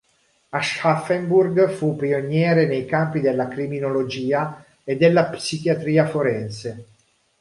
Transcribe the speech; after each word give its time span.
Aschaffenburg 0.49 1.69
fu 1.69 1.95
pioniere 1.95 2.65
nei 2.65 2.85
campi 2.87 3.19
della 3.19 3.47
criminologia 3.47 4.65
e 4.83 4.97
della 4.97 5.25
psichiatria 5.25 6.07
forense. 6.07 6.85